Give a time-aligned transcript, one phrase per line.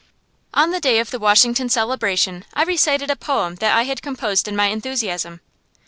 [0.55, 4.47] On the day of the Washington celebration I recited a poem that I had composed
[4.47, 5.41] in my enthusiasm.